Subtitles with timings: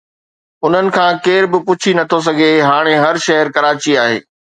[0.65, 4.19] انهن کان ڪير به بچي نٿو سگهي هاڻي هر شهر ڪراچي آهي.